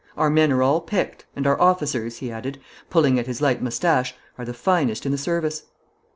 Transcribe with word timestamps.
Our 0.17 0.31
men 0.31 0.51
are 0.51 0.63
all 0.63 0.81
picked, 0.81 1.27
and 1.35 1.45
our 1.45 1.61
officers,' 1.61 2.17
he 2.17 2.31
added, 2.31 2.59
pulling 2.89 3.19
at 3.19 3.27
his 3.27 3.39
light 3.39 3.61
moustache, 3.61 4.15
'are 4.35 4.45
the 4.45 4.51
finest 4.51 5.05
in 5.05 5.11
the 5.11 5.17
service.' 5.19 5.65